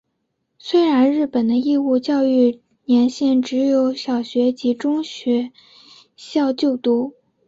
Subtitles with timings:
[0.57, 5.51] 虽然日本的义务教育年限只有小学及中学
[6.15, 7.13] 校就读。